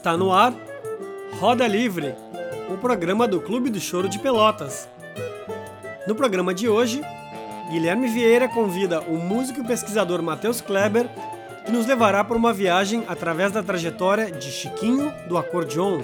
Está 0.00 0.16
no 0.16 0.32
ar 0.32 0.54
Roda 1.38 1.66
Livre, 1.68 2.14
o 2.72 2.78
programa 2.78 3.28
do 3.28 3.38
Clube 3.38 3.68
do 3.68 3.78
Choro 3.78 4.08
de 4.08 4.18
Pelotas. 4.18 4.88
No 6.06 6.14
programa 6.14 6.54
de 6.54 6.66
hoje, 6.70 7.02
Guilherme 7.70 8.08
Vieira 8.08 8.48
convida 8.48 9.02
o 9.02 9.18
músico 9.18 9.60
e 9.60 9.66
pesquisador 9.66 10.22
Matheus 10.22 10.62
Kleber, 10.62 11.06
que 11.66 11.70
nos 11.70 11.84
levará 11.84 12.24
por 12.24 12.34
uma 12.34 12.50
viagem 12.50 13.04
através 13.08 13.52
da 13.52 13.62
trajetória 13.62 14.30
de 14.32 14.50
Chiquinho 14.50 15.12
do 15.28 15.36
acordeon. 15.36 16.00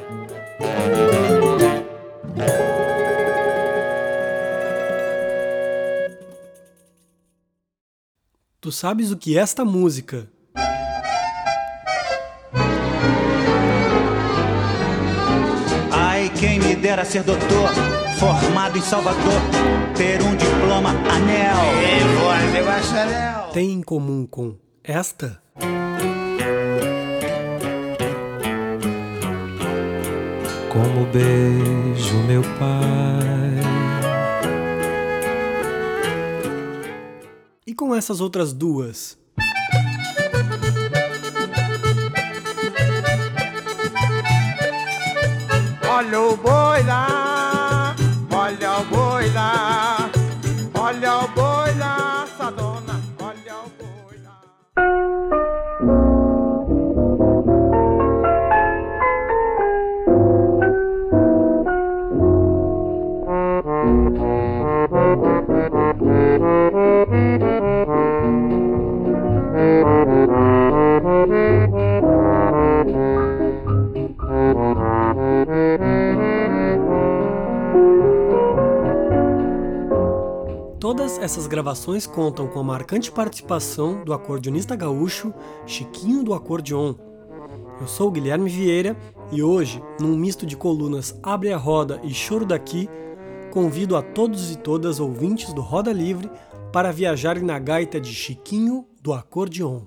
Tu 8.61 8.71
sabes 8.71 9.11
o 9.11 9.17
que 9.17 9.39
é 9.39 9.41
esta 9.41 9.65
música? 9.65 10.29
Dera 16.97 17.05
ser 17.05 17.23
doutor, 17.25 17.69
formado 18.19 18.79
em 18.79 18.81
Salvador, 18.81 19.21
ter 19.95 20.23
um 20.23 20.35
diploma 20.35 20.91
anel. 21.13 21.59
E 22.59 22.63
bacharel. 22.63 23.51
Tem 23.53 23.71
em 23.71 23.83
comum 23.83 24.27
com 24.27 24.57
esta? 24.83 25.43
Como 30.73 31.07
beijo 31.13 32.17
meu 32.27 32.41
pai. 32.59 33.61
E 37.67 37.75
com 37.75 37.95
essas 37.95 38.23
outras 38.23 38.55
duas? 38.55 39.19
Olha 46.17 46.29
o 46.31 46.37
boi 46.39 46.83
essas 81.27 81.49
gravações 81.49 82.07
contam 82.07 82.47
com 82.47 82.61
a 82.61 82.63
marcante 82.63 83.11
participação 83.11 84.05
do 84.05 84.15
acordeonista 84.15 84.77
gaúcho 84.77 85.35
Chiquinho 85.67 86.23
do 86.23 86.33
Acordeon. 86.33 86.95
Eu 87.81 87.89
sou 87.89 88.13
Guilherme 88.13 88.49
Vieira 88.49 88.97
e 89.33 89.43
hoje, 89.43 89.83
num 90.01 90.17
misto 90.17 90.47
de 90.47 90.57
colunas 90.57 91.19
Abre 91.25 91.53
a 91.53 91.57
Roda 91.57 92.01
e 92.05 92.15
Choro 92.15 92.47
Daqui, 92.47 92.89
convido 93.51 93.97
a 93.97 94.03
todos 94.03 94.53
e 94.53 94.57
todas 94.57 95.01
ouvintes 95.01 95.53
do 95.53 95.63
Roda 95.63 95.93
Livre 95.93 96.31
para 96.73 96.93
viajarem 96.93 97.43
na 97.43 97.59
gaita 97.59 98.01
de 98.01 98.15
Chiquinho 98.15 98.87
do 99.03 99.13
Acordeon. 99.13 99.81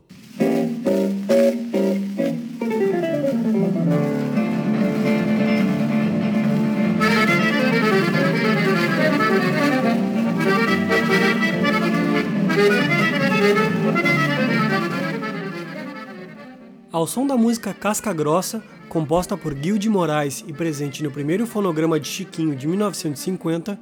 Ao 16.99 17.07
som 17.07 17.25
da 17.25 17.37
música 17.37 17.73
Casca 17.73 18.11
Grossa, 18.11 18.61
composta 18.89 19.37
por 19.37 19.55
Gil 19.55 19.77
de 19.77 19.87
Moraes 19.87 20.43
e 20.45 20.51
presente 20.51 21.01
no 21.01 21.09
primeiro 21.09 21.47
fonograma 21.47 21.97
de 21.97 22.05
Chiquinho 22.05 22.53
de 22.53 22.67
1950, 22.67 23.79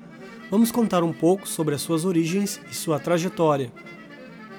vamos 0.51 0.71
contar 0.71 1.01
um 1.01 1.11
pouco 1.11 1.49
sobre 1.49 1.73
as 1.73 1.81
suas 1.81 2.05
origens 2.05 2.61
e 2.69 2.75
sua 2.75 2.99
trajetória. 2.99 3.73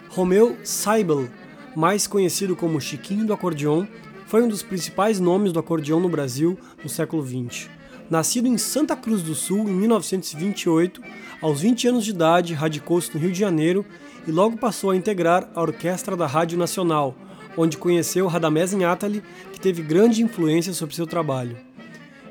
Romeu 0.08 0.56
Seibel, 0.64 1.28
mais 1.76 2.08
conhecido 2.08 2.56
como 2.56 2.80
Chiquinho 2.80 3.24
do 3.24 3.32
Acordeon, 3.32 3.86
foi 4.26 4.42
um 4.42 4.48
dos 4.48 4.64
principais 4.64 5.20
nomes 5.20 5.52
do 5.52 5.60
acordeon 5.60 6.00
no 6.00 6.08
Brasil 6.08 6.58
no 6.82 6.88
século 6.88 7.24
XX. 7.24 7.70
Nascido 8.10 8.48
em 8.48 8.58
Santa 8.58 8.96
Cruz 8.96 9.22
do 9.22 9.36
Sul 9.36 9.68
em 9.68 9.72
1928, 9.72 11.00
aos 11.40 11.60
20 11.60 11.86
anos 11.86 12.04
de 12.04 12.10
idade 12.10 12.54
radicou-se 12.54 13.14
no 13.14 13.20
Rio 13.20 13.30
de 13.30 13.38
Janeiro 13.38 13.86
e 14.26 14.32
logo 14.32 14.56
passou 14.56 14.90
a 14.90 14.96
integrar 14.96 15.48
a 15.54 15.62
orquestra 15.62 16.16
da 16.16 16.26
Rádio 16.26 16.58
Nacional, 16.58 17.14
onde 17.58 17.76
conheceu 17.76 18.28
Radamés 18.28 18.72
Inátali, 18.72 19.22
que 19.52 19.58
teve 19.58 19.82
grande 19.82 20.22
influência 20.22 20.72
sobre 20.72 20.94
seu 20.94 21.06
trabalho. 21.06 21.56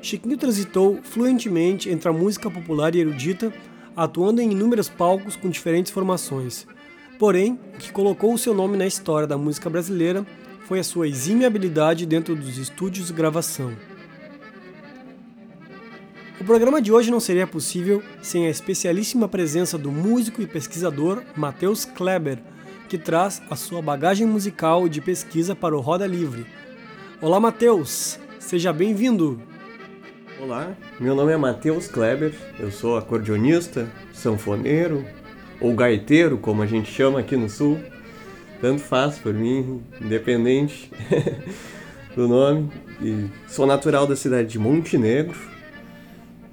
Chiquinho 0.00 0.38
transitou 0.38 1.00
fluentemente 1.02 1.90
entre 1.90 2.08
a 2.08 2.12
música 2.12 2.50
popular 2.50 2.94
e 2.94 3.00
erudita, 3.00 3.52
atuando 3.94 4.40
em 4.40 4.52
inúmeros 4.52 4.88
palcos 4.88 5.36
com 5.36 5.50
diferentes 5.50 5.92
formações. 5.92 6.66
Porém, 7.18 7.58
o 7.74 7.78
que 7.78 7.92
colocou 7.92 8.32
o 8.32 8.38
seu 8.38 8.54
nome 8.54 8.76
na 8.76 8.86
história 8.86 9.26
da 9.26 9.36
música 9.36 9.68
brasileira 9.68 10.26
foi 10.66 10.78
a 10.78 10.84
sua 10.84 11.06
exímia 11.06 11.46
habilidade 11.46 12.06
dentro 12.06 12.34
dos 12.34 12.56
estúdios 12.56 13.08
de 13.08 13.12
gravação. 13.12 13.72
O 16.40 16.44
programa 16.44 16.80
de 16.80 16.92
hoje 16.92 17.10
não 17.10 17.20
seria 17.20 17.46
possível 17.46 18.02
sem 18.22 18.46
a 18.46 18.50
especialíssima 18.50 19.28
presença 19.28 19.76
do 19.76 19.90
músico 19.90 20.40
e 20.40 20.46
pesquisador 20.46 21.22
Matheus 21.36 21.84
Kleber, 21.84 22.38
que 22.88 22.96
traz 22.96 23.42
a 23.50 23.54
sua 23.54 23.82
bagagem 23.82 24.26
musical 24.26 24.88
de 24.88 25.02
pesquisa 25.02 25.54
para 25.54 25.76
o 25.76 25.80
Roda 25.80 26.06
Livre. 26.06 26.46
Olá, 27.20 27.38
Matheus! 27.38 28.18
Seja 28.38 28.72
bem-vindo! 28.72 29.38
Olá, 30.40 30.74
meu 30.98 31.14
nome 31.14 31.32
é 31.32 31.36
Matheus 31.36 31.86
Kleber, 31.86 32.32
eu 32.58 32.70
sou 32.70 32.96
acordeonista, 32.96 33.86
sanfoneiro 34.14 35.04
ou 35.60 35.74
gaiteiro, 35.74 36.38
como 36.38 36.62
a 36.62 36.66
gente 36.66 36.90
chama 36.90 37.20
aqui 37.20 37.36
no 37.36 37.50
Sul. 37.50 37.78
Tanto 38.60 38.80
faz 38.80 39.18
por 39.18 39.34
mim, 39.34 39.82
independente 40.00 40.90
do 42.16 42.26
nome. 42.26 42.70
E 43.02 43.26
sou 43.48 43.66
natural 43.66 44.06
da 44.06 44.16
cidade 44.16 44.48
de 44.48 44.58
Montenegro, 44.58 45.36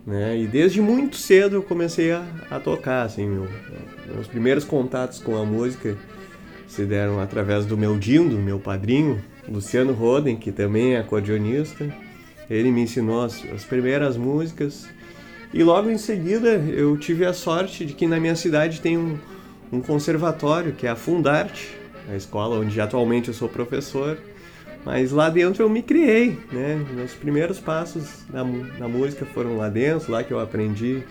né? 0.05 0.37
E 0.37 0.47
desde 0.47 0.81
muito 0.81 1.15
cedo 1.15 1.55
eu 1.55 1.63
comecei 1.63 2.11
a, 2.11 2.25
a 2.51 2.59
tocar, 2.59 3.03
assim, 3.03 3.25
meu, 3.25 3.47
meus 4.13 4.27
primeiros 4.27 4.65
contatos 4.65 5.19
com 5.19 5.37
a 5.37 5.45
música 5.45 5.95
se 6.75 6.83
deram 6.83 7.21
através 7.21 7.65
do 7.65 7.77
meu 7.77 7.97
dindo, 7.97 8.35
meu 8.35 8.59
padrinho, 8.59 9.23
Luciano 9.47 9.93
Roden, 9.93 10.35
que 10.35 10.51
também 10.51 10.95
é 10.95 10.99
acordeonista. 10.99 11.89
Ele 12.49 12.69
me 12.69 12.81
ensinou 12.81 13.23
as, 13.23 13.41
as 13.53 13.63
primeiras 13.63 14.17
músicas 14.17 14.85
e 15.53 15.63
logo 15.63 15.89
em 15.89 15.97
seguida 15.97 16.49
eu 16.49 16.97
tive 16.97 17.25
a 17.25 17.31
sorte 17.31 17.85
de 17.85 17.93
que 17.93 18.05
na 18.05 18.19
minha 18.19 18.35
cidade 18.35 18.81
tem 18.81 18.97
um, 18.97 19.17
um 19.71 19.79
conservatório, 19.79 20.73
que 20.73 20.85
é 20.85 20.89
a 20.89 20.97
Fundarte, 20.97 21.77
a 22.11 22.15
escola 22.15 22.59
onde 22.59 22.79
atualmente 22.81 23.29
eu 23.29 23.33
sou 23.33 23.47
professor. 23.47 24.17
Mas 24.83 25.13
lá 25.13 25.29
dentro 25.29 25.63
eu 25.63 25.69
me 25.69 25.81
criei, 25.81 26.37
né? 26.51 26.85
Meus 26.93 27.13
primeiros 27.13 27.57
passos 27.57 28.25
na, 28.29 28.43
na 28.43 28.87
música 28.89 29.25
foram 29.25 29.55
lá 29.55 29.69
dentro, 29.69 30.11
lá 30.11 30.23
que 30.23 30.33
eu 30.33 30.39
aprendi 30.41 31.03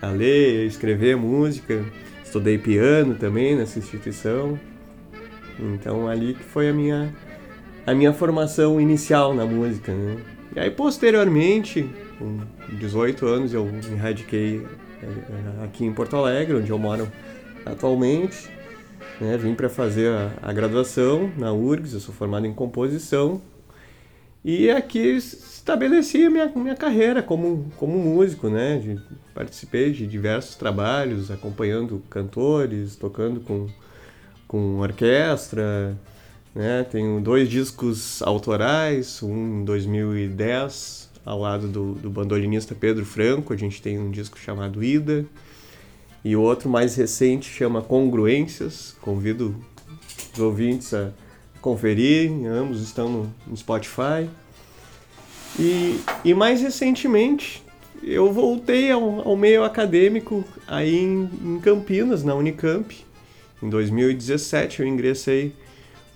a 0.00 0.08
ler, 0.08 0.60
a 0.60 0.64
escrever 0.66 1.16
música. 1.16 1.82
Estudei 2.22 2.58
piano 2.58 3.14
também 3.14 3.56
nessa 3.56 3.78
instituição. 3.78 4.60
Então 5.60 6.08
ali 6.08 6.34
que 6.34 6.42
foi 6.42 6.68
a 6.68 6.72
minha 6.72 7.14
a 7.86 7.94
minha 7.94 8.12
formação 8.12 8.80
inicial 8.80 9.34
na 9.34 9.44
música, 9.44 9.92
né? 9.92 10.18
E 10.54 10.60
aí 10.60 10.70
posteriormente, 10.70 11.88
com 12.18 12.40
18 12.78 13.26
anos, 13.26 13.54
eu 13.54 13.64
me 13.64 13.96
radiquei 13.96 14.66
eh, 15.02 15.64
aqui 15.64 15.84
em 15.84 15.92
Porto 15.92 16.16
Alegre, 16.16 16.56
onde 16.56 16.70
eu 16.70 16.78
moro 16.78 17.10
atualmente. 17.64 18.50
Né? 19.20 19.36
Vim 19.36 19.54
para 19.54 19.68
fazer 19.68 20.10
a, 20.10 20.32
a, 20.42 20.52
graduação 20.52 21.30
na 21.36 21.52
URGS, 21.52 21.94
eu 21.94 22.00
sou 22.00 22.14
formado 22.14 22.46
em 22.46 22.54
composição. 22.54 23.40
E 24.42 24.70
aqui 24.70 25.16
estabeleci 25.16 26.24
a 26.24 26.30
minha, 26.30 26.46
minha 26.56 26.74
carreira 26.74 27.22
como, 27.22 27.70
como 27.76 27.98
músico, 27.98 28.48
né? 28.48 28.78
De, 28.78 28.98
participei 29.34 29.92
de 29.92 30.06
diversos 30.06 30.56
trabalhos, 30.56 31.30
acompanhando 31.30 32.02
cantores, 32.08 32.96
tocando 32.96 33.40
com, 33.40 33.68
com 34.50 34.80
orquestra, 34.80 35.96
né? 36.52 36.84
Tenho 36.90 37.20
dois 37.20 37.48
discos 37.48 38.20
autorais, 38.20 39.22
um 39.22 39.60
em 39.60 39.64
2010, 39.64 41.08
ao 41.24 41.38
lado 41.38 41.68
do, 41.68 41.92
do 41.92 42.10
bandolinista 42.10 42.74
Pedro 42.74 43.06
Franco, 43.06 43.52
a 43.52 43.56
gente 43.56 43.80
tem 43.80 43.96
um 43.96 44.10
disco 44.10 44.36
chamado 44.40 44.82
Ida, 44.82 45.24
e 46.24 46.34
outro 46.34 46.68
mais 46.68 46.96
recente 46.96 47.48
chama 47.48 47.80
Congruências, 47.80 48.96
convido 49.00 49.54
os 50.34 50.40
ouvintes 50.40 50.92
a 50.94 51.12
conferir, 51.60 52.32
ambos 52.48 52.82
estão 52.82 53.08
no, 53.08 53.34
no 53.46 53.56
Spotify. 53.56 54.28
E, 55.60 56.00
e 56.24 56.34
mais 56.34 56.60
recentemente 56.60 57.62
eu 58.02 58.32
voltei 58.32 58.90
ao, 58.90 59.28
ao 59.28 59.36
meio 59.36 59.62
acadêmico 59.62 60.44
aí 60.66 60.96
em, 60.96 61.30
em, 61.40 61.60
Campinas, 61.60 62.24
na 62.24 62.34
Unicamp. 62.34 63.09
Em 63.62 63.68
2017 63.68 64.80
eu 64.80 64.86
ingressei 64.86 65.54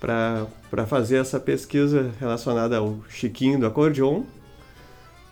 para 0.00 0.86
fazer 0.86 1.16
essa 1.16 1.40
pesquisa 1.40 2.12
relacionada 2.20 2.78
ao 2.78 2.98
Chiquinho 3.08 3.58
do 3.58 3.66
acordeon. 3.66 4.22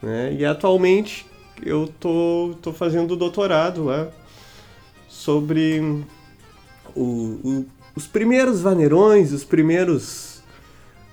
Né? 0.03 0.37
E 0.39 0.45
atualmente 0.45 1.27
eu 1.65 1.93
tô, 2.01 2.55
tô 2.61 2.73
fazendo 2.73 3.17
doutorado 3.17 3.85
lá 3.85 4.09
sobre 5.09 5.81
o, 6.95 7.03
o, 7.03 7.67
os 7.95 8.07
primeiros 8.07 8.61
vaneirões, 8.61 9.33
os 9.33 9.45
primeiros 9.45 10.43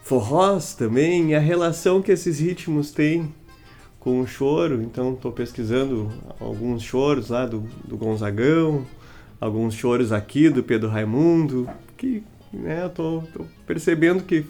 forrós 0.04 0.74
também, 0.74 1.32
e 1.32 1.36
a 1.36 1.40
relação 1.40 2.02
que 2.02 2.12
esses 2.12 2.40
ritmos 2.40 2.92
têm 2.92 3.32
com 4.00 4.22
o 4.22 4.28
choro. 4.28 4.82
Então 4.82 5.14
estou 5.14 5.32
pesquisando 5.32 6.12
alguns 6.40 6.82
choros 6.82 7.30
lá 7.30 7.46
do, 7.46 7.60
do 7.86 7.98
Gonzagão, 7.98 8.86
alguns 9.40 9.74
choros 9.74 10.12
aqui 10.12 10.50
do 10.50 10.64
Pedro 10.64 10.90
Raimundo, 10.90 11.70
que 11.98 12.24
né, 12.52 12.84
eu 12.84 12.90
tô, 12.90 13.24
tô 13.34 13.46
percebendo 13.66 14.24
que 14.24 14.46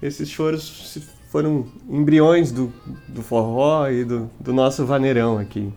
esses 0.00 0.28
choros 0.28 0.98
foram 1.30 1.66
embriões 1.88 2.52
do, 2.52 2.72
do 3.08 3.22
forró 3.22 3.88
e 3.88 4.04
do, 4.04 4.30
do 4.38 4.52
nosso 4.52 4.84
vaneirão 4.84 5.38
aqui. 5.38 5.72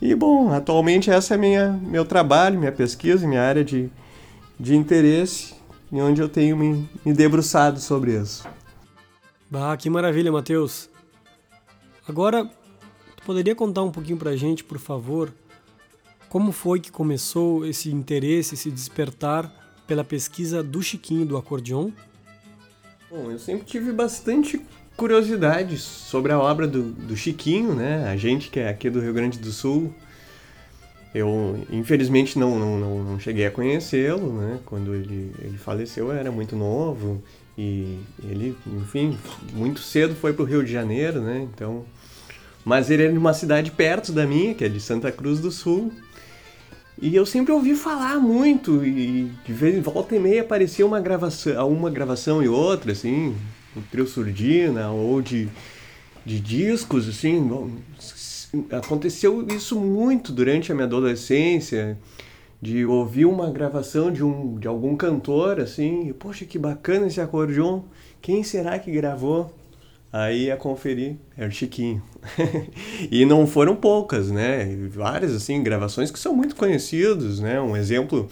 E 0.00 0.14
bom, 0.14 0.52
atualmente 0.52 1.10
essa 1.10 1.34
é 1.34 1.36
minha 1.36 1.70
meu 1.70 2.04
trabalho, 2.04 2.58
minha 2.58 2.72
pesquisa, 2.72 3.26
minha 3.26 3.42
área 3.42 3.64
de, 3.64 3.88
de 4.58 4.74
interesse, 4.74 5.54
e 5.90 6.00
onde 6.00 6.20
eu 6.20 6.28
tenho 6.28 6.56
me, 6.56 6.88
me 7.04 7.12
debruçado 7.12 7.78
sobre 7.78 8.20
isso. 8.20 8.46
Bah, 9.50 9.76
que 9.76 9.88
maravilha, 9.88 10.32
Matheus. 10.32 10.90
Agora, 12.08 12.44
tu 13.16 13.22
poderia 13.24 13.54
contar 13.54 13.82
um 13.82 13.92
pouquinho 13.92 14.18
pra 14.18 14.34
gente, 14.34 14.64
por 14.64 14.78
favor, 14.78 15.32
como 16.32 16.50
foi 16.50 16.80
que 16.80 16.90
começou 16.90 17.66
esse 17.66 17.90
interesse, 17.90 18.54
esse 18.54 18.70
despertar 18.70 19.52
pela 19.86 20.02
pesquisa 20.02 20.62
do 20.62 20.80
Chiquinho 20.80 21.26
do 21.26 21.36
acordeon? 21.36 21.90
Bom, 23.10 23.30
eu 23.30 23.38
sempre 23.38 23.66
tive 23.66 23.92
bastante 23.92 24.58
curiosidades 24.96 25.82
sobre 25.82 26.32
a 26.32 26.38
obra 26.38 26.66
do, 26.66 26.84
do 26.84 27.14
Chiquinho, 27.14 27.74
né? 27.74 28.08
A 28.08 28.16
gente 28.16 28.48
que 28.48 28.58
é 28.58 28.70
aqui 28.70 28.88
do 28.88 28.98
Rio 28.98 29.12
Grande 29.12 29.38
do 29.38 29.52
Sul. 29.52 29.92
Eu, 31.14 31.66
infelizmente, 31.70 32.38
não, 32.38 32.58
não, 32.58 32.78
não, 32.78 33.04
não 33.04 33.20
cheguei 33.20 33.44
a 33.44 33.50
conhecê-lo, 33.50 34.32
né? 34.32 34.58
Quando 34.64 34.94
ele, 34.94 35.34
ele 35.38 35.58
faleceu, 35.58 36.06
eu 36.06 36.12
era 36.12 36.32
muito 36.32 36.56
novo. 36.56 37.22
E 37.58 37.98
ele, 38.24 38.56
enfim, 38.66 39.18
muito 39.52 39.80
cedo 39.80 40.14
foi 40.14 40.32
para 40.32 40.44
o 40.44 40.46
Rio 40.46 40.64
de 40.64 40.72
Janeiro, 40.72 41.20
né? 41.20 41.46
Então... 41.52 41.84
Mas 42.64 42.90
ele 42.90 43.02
é 43.02 43.08
de 43.10 43.18
uma 43.18 43.34
cidade 43.34 43.72
perto 43.72 44.12
da 44.12 44.24
minha, 44.24 44.54
que 44.54 44.64
é 44.64 44.68
de 44.68 44.78
Santa 44.78 45.10
Cruz 45.10 45.40
do 45.40 45.50
Sul. 45.50 45.92
E 47.02 47.16
eu 47.16 47.26
sempre 47.26 47.50
ouvi 47.50 47.74
falar 47.74 48.20
muito, 48.20 48.86
e 48.86 49.28
de 49.44 49.52
vez 49.52 49.74
em 49.74 49.80
volta 49.80 50.14
e 50.14 50.20
meia 50.20 50.42
aparecia 50.42 50.86
uma 50.86 51.00
gravação, 51.00 51.68
uma 51.68 51.90
gravação 51.90 52.40
e 52.40 52.46
outra, 52.46 52.92
assim, 52.92 53.34
um 53.76 53.80
trio 53.90 54.06
surdina 54.06 54.88
ou 54.92 55.20
de, 55.20 55.48
de 56.24 56.38
discos, 56.38 57.08
assim. 57.08 57.50
Aconteceu 58.70 59.44
isso 59.48 59.80
muito 59.80 60.30
durante 60.30 60.70
a 60.70 60.76
minha 60.76 60.86
adolescência, 60.86 61.98
de 62.60 62.86
ouvir 62.86 63.24
uma 63.24 63.50
gravação 63.50 64.12
de, 64.12 64.22
um, 64.22 64.56
de 64.56 64.68
algum 64.68 64.96
cantor, 64.96 65.58
assim, 65.58 66.08
e, 66.08 66.12
poxa, 66.12 66.44
que 66.44 66.56
bacana 66.56 67.08
esse 67.08 67.20
acordeon, 67.20 67.80
quem 68.20 68.44
será 68.44 68.78
que 68.78 68.92
gravou? 68.92 69.52
Aí 70.12 70.50
a 70.50 70.58
conferir, 70.58 71.16
era 71.36 71.48
o 71.48 71.50
Chiquinho. 71.50 72.02
e 73.10 73.24
não 73.24 73.46
foram 73.46 73.74
poucas, 73.74 74.30
né? 74.30 74.66
Várias, 74.90 75.34
assim, 75.34 75.62
gravações 75.62 76.10
que 76.10 76.18
são 76.18 76.34
muito 76.36 76.54
conhecidos, 76.54 77.40
né? 77.40 77.58
Um 77.58 77.74
exemplo 77.74 78.28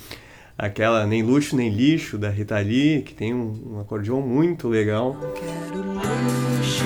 aquela 0.59 1.07
Nem 1.07 1.23
Luxo 1.23 1.57
Nem 1.57 1.71
Lixo 1.71 2.19
da 2.19 2.29
Rita 2.29 2.59
Lee, 2.59 3.01
que 3.01 3.15
tem 3.15 3.33
um, 3.33 3.77
um 3.77 3.81
acordeon 3.81 4.21
muito 4.21 4.69
legal. 4.69 5.17
Quero 5.35 5.83
luxo 5.95 6.85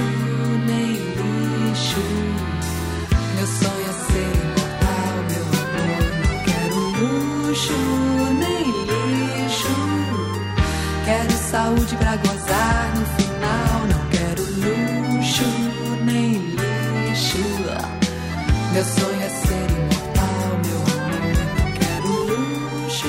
nem 0.65 0.93
lixo, 0.93 1.99
meu 3.35 3.47
sonho 3.49 3.89
é 3.89 3.93
ser 3.93 4.35
meu. 5.29 5.45
Não 6.23 6.39
quero 6.45 6.77
luxo 7.49 7.73
nem 8.39 8.65
lixo, 9.43 9.75
quero 11.05 11.33
saúde 11.33 11.97
pra 11.97 12.17
gozar 12.17 12.34
meu 18.75 18.83
sonho 18.83 19.21
é 19.23 19.29
amor. 20.19 20.89
Não 21.57 21.73
quero 21.79 22.09
luxo 22.83 23.07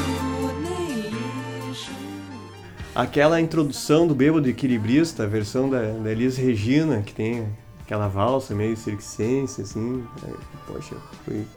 Aquela 2.94 3.42
introdução 3.42 4.06
do 4.06 4.14
Bêbado 4.14 4.48
Equilibrista, 4.48 5.24
a 5.24 5.26
versão 5.26 5.68
da, 5.68 5.82
da 5.82 6.12
Elis 6.12 6.38
Regina, 6.38 7.02
que 7.02 7.16
tem 7.16 7.48
aquela 7.82 8.08
valsa 8.08 8.54
meio 8.54 8.78
circense, 8.78 9.64
assim. 9.64 10.06
Aí, 10.24 10.34
poxa, 10.68 10.96
fui, 11.26 11.48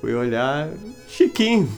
fui 0.00 0.14
olhar 0.14 0.68
chiquinho. 1.08 1.68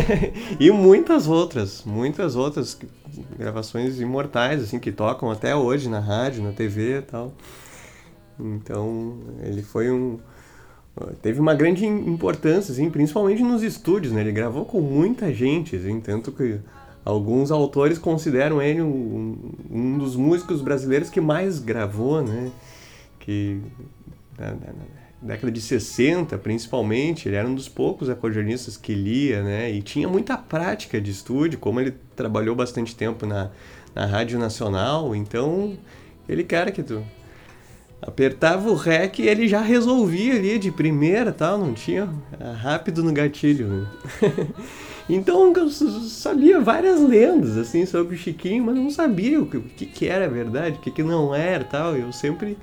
e 0.60 0.70
muitas 0.70 1.26
outras, 1.26 1.82
muitas 1.84 2.36
outras 2.36 2.78
gravações 3.38 4.00
imortais, 4.00 4.62
assim, 4.62 4.78
que 4.78 4.92
tocam 4.92 5.30
até 5.30 5.54
hoje 5.54 5.88
na 5.88 6.00
rádio, 6.00 6.42
na 6.42 6.52
TV 6.52 6.98
e 6.98 7.02
tal. 7.02 7.32
Então, 8.38 9.18
ele 9.42 9.62
foi 9.62 9.90
um... 9.90 10.18
Teve 11.20 11.40
uma 11.40 11.54
grande 11.54 11.84
importância, 11.84 12.72
assim, 12.72 12.88
principalmente 12.88 13.42
nos 13.42 13.62
estúdios, 13.62 14.14
né? 14.14 14.22
Ele 14.22 14.32
gravou 14.32 14.64
com 14.64 14.80
muita 14.80 15.32
gente, 15.32 15.76
assim, 15.76 16.00
tanto 16.00 16.32
que 16.32 16.58
alguns 17.04 17.50
autores 17.50 17.98
consideram 17.98 18.62
ele 18.62 18.80
um, 18.80 19.36
um 19.70 19.98
dos 19.98 20.16
músicos 20.16 20.62
brasileiros 20.62 21.10
que 21.10 21.20
mais 21.20 21.58
gravou, 21.58 22.22
né? 22.22 22.50
Que 23.20 23.60
década 25.26 25.50
de 25.50 25.60
60, 25.60 26.38
principalmente, 26.38 27.28
ele 27.28 27.36
era 27.36 27.46
um 27.46 27.54
dos 27.54 27.68
poucos 27.68 28.08
acordeonistas 28.08 28.76
que 28.76 28.94
lia, 28.94 29.42
né? 29.42 29.70
E 29.70 29.82
tinha 29.82 30.08
muita 30.08 30.36
prática 30.36 31.00
de 31.00 31.10
estúdio, 31.10 31.58
como 31.58 31.80
ele 31.80 31.94
trabalhou 32.14 32.54
bastante 32.54 32.94
tempo 32.94 33.26
na, 33.26 33.50
na 33.94 34.06
Rádio 34.06 34.38
Nacional, 34.38 35.14
então 35.14 35.76
ele 36.28 36.44
cara 36.44 36.70
que 36.70 36.82
tu 36.82 37.02
apertava 38.00 38.70
o 38.70 38.74
rec 38.74 39.18
e 39.18 39.28
ele 39.28 39.48
já 39.48 39.60
resolvia 39.60 40.34
ali 40.34 40.58
de 40.58 40.70
primeira, 40.70 41.32
tal, 41.32 41.58
não 41.58 41.72
tinha 41.74 42.08
rápido 42.62 43.02
no 43.02 43.12
gatilho. 43.12 43.66
Né? 43.66 43.86
então 45.08 45.52
eu 45.52 45.68
sabia 45.68 46.60
várias 46.60 47.00
lendas 47.00 47.56
assim 47.56 47.84
sobre 47.84 48.14
o 48.14 48.18
Chiquinho, 48.18 48.64
mas 48.64 48.76
não 48.76 48.90
sabia 48.90 49.40
o 49.40 49.46
que, 49.46 49.56
o 49.56 49.62
que, 49.62 49.86
que 49.86 50.06
era 50.06 50.28
verdade, 50.28 50.76
o 50.76 50.80
que, 50.80 50.90
que 50.90 51.02
não 51.02 51.34
era, 51.34 51.64
tal. 51.64 51.96
Eu 51.96 52.12
sempre 52.12 52.56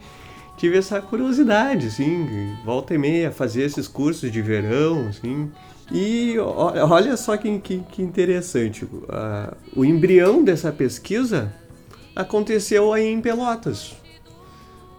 tive 0.64 0.78
essa 0.78 1.02
curiosidade, 1.02 1.88
assim, 1.88 2.56
volta 2.64 2.94
e 2.94 2.98
meia, 2.98 3.34
fazer 3.34 3.64
esses 3.64 3.86
cursos 3.86 4.32
de 4.32 4.42
verão, 4.42 5.10
assim. 5.10 5.52
E 5.92 6.38
olha 6.40 7.18
só 7.18 7.36
que, 7.36 7.60
que, 7.60 7.80
que 7.80 8.02
interessante, 8.02 8.86
uh, 8.86 9.54
o 9.76 9.84
embrião 9.84 10.42
dessa 10.42 10.72
pesquisa 10.72 11.54
aconteceu 12.16 12.94
aí 12.94 13.06
em 13.12 13.20
Pelotas. 13.20 13.94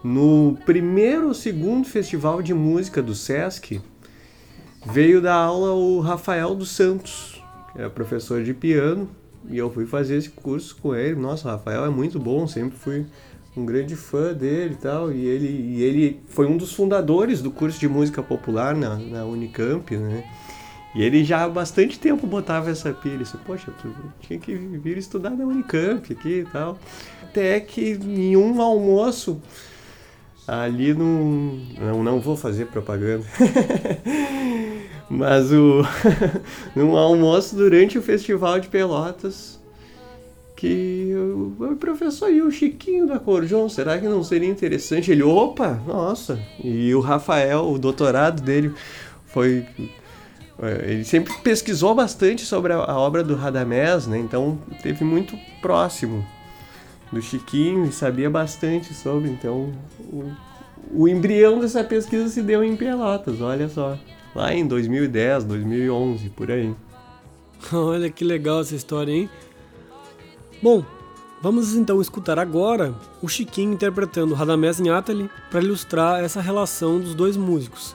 No 0.03 0.59
primeiro 0.67 1.29
ou 1.29 1.35
segundo 1.35 1.89
festival 1.89 2.43
de 2.43 2.53
música 2.53 3.03
do 3.03 3.15
Sesc, 3.15 3.81
veio 4.85 5.23
da 5.23 5.33
aula 5.33 5.73
o 5.73 5.99
Rafael 6.01 6.55
dos 6.55 6.73
Santos, 6.73 7.43
que 7.73 7.79
era 7.79 7.89
professor 7.89 8.45
de 8.45 8.53
piano, 8.53 9.09
e 9.49 9.57
eu 9.57 9.73
fui 9.73 9.87
fazer 9.87 10.19
esse 10.19 10.29
curso 10.29 10.77
com 10.77 10.95
ele. 10.95 11.19
Nossa, 11.19 11.49
o 11.49 11.51
Rafael 11.53 11.87
é 11.87 11.91
muito 11.91 12.21
bom, 12.21 12.47
sempre 12.47 12.77
fui 12.77 13.07
um 13.57 13.65
grande 13.65 13.95
fã 13.95 14.33
dele 14.33 14.75
e 14.75 14.83
tal, 14.83 15.13
e 15.13 15.25
ele, 15.27 15.47
e 15.47 15.83
ele 15.83 16.23
foi 16.29 16.47
um 16.47 16.57
dos 16.57 16.73
fundadores 16.73 17.41
do 17.41 17.51
curso 17.51 17.79
de 17.79 17.89
música 17.89 18.23
popular 18.23 18.75
na, 18.75 18.97
na 18.97 19.25
Unicamp, 19.25 19.97
né? 19.97 20.25
E 20.95 21.03
ele 21.03 21.25
já 21.25 21.43
há 21.45 21.49
bastante 21.49 21.99
tempo 21.99 22.27
botava 22.27 22.71
essa 22.71 22.93
pilha, 22.93 23.23
assim, 23.23 23.39
poxa, 23.45 23.73
tu 23.83 23.93
tinha 24.21 24.39
que 24.39 24.55
vir 24.55 24.97
estudar 24.97 25.31
na 25.31 25.45
Unicamp 25.45 26.13
aqui 26.13 26.41
e 26.41 26.45
tal. 26.45 26.79
Até 27.23 27.59
que 27.59 27.93
em 27.93 28.37
um 28.37 28.61
almoço 28.61 29.41
ali 30.47 30.95
no. 30.95 31.59
Não, 31.81 32.03
não 32.03 32.21
vou 32.21 32.37
fazer 32.37 32.67
propaganda. 32.67 33.25
Mas 35.11 35.53
o. 35.53 35.83
num 36.77 36.97
almoço 36.97 37.57
durante 37.57 37.99
o 37.99 38.03
Festival 38.03 38.61
de 38.61 38.69
Pelotas, 38.69 39.61
que 40.65 41.15
o, 41.15 41.77
professor 41.77 42.31
e 42.33 42.41
o 42.41 42.51
Chiquinho 42.51 43.07
da 43.07 43.19
Corjon, 43.19 43.69
será 43.69 43.99
que 43.99 44.09
não 44.09 44.25
seria 44.25 44.49
interessante? 44.49 45.11
Ele, 45.11 45.23
opa, 45.23 45.79
nossa! 45.87 46.41
E 46.63 46.95
o 46.95 47.01
Rafael, 47.01 47.71
o 47.71 47.79
doutorado 47.79 48.41
dele 48.41 48.73
foi. 49.27 49.67
é, 50.63 50.93
Ele 50.93 51.05
sempre 51.05 51.35
pesquisou 51.43 51.95
bastante 51.95 52.47
sobre 52.47 52.73
a, 52.73 52.77
a 52.77 52.99
obra 52.99 53.23
do 53.23 53.35
Radamés, 53.35 54.07
né? 54.07 54.19
Então 54.19 54.59
teve 54.83 55.05
muito 55.05 55.39
próximo 55.61 56.27
do 57.13 57.21
Chiquinho 57.21 57.85
e 57.85 57.93
sabia 57.93 58.31
bastante 58.31 58.95
sobre. 58.95 59.29
Então 59.29 59.71
o, 60.01 60.33
o 60.95 61.09
embrião 61.09 61.61
dessa 61.61 61.85
pesquisa 61.85 62.29
se 62.29 62.41
deu 62.41 62.65
em 62.65 62.75
Pelotas, 62.75 63.43
olha 63.43 63.69
só. 63.69 63.99
Lá 64.35 64.55
em 64.55 64.67
2010, 64.67 65.45
2011, 65.45 66.31
por 66.31 66.51
aí. 66.51 66.75
Olha 67.73 68.11
que 68.11 68.25
legal 68.25 68.61
essa 68.61 68.75
história, 68.75 69.13
hein? 69.13 69.31
Bom, 70.65 70.83
vamos 71.43 71.75
então 71.75 72.01
escutar 72.01 72.39
agora 72.39 72.95
o 73.21 73.29
Chiquinho 73.29 73.75
interpretando 73.75 74.33
Radamés 74.33 74.81
Nhatali 74.81 75.29
para 75.51 75.61
ilustrar 75.61 76.25
essa 76.25 76.41
relação 76.41 76.99
dos 76.99 77.15
dois 77.15 77.37
músicos. 77.37 77.95